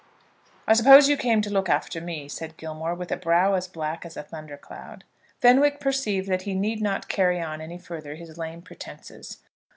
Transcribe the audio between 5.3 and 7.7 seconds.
Fenwick perceived that he need not carry on